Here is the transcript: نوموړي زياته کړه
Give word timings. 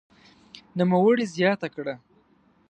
نوموړي 0.77 1.25
زياته 1.35 1.67
کړه 1.75 1.95